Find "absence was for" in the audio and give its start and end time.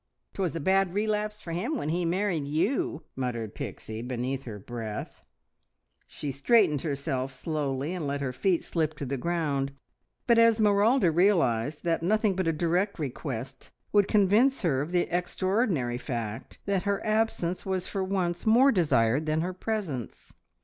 17.05-18.03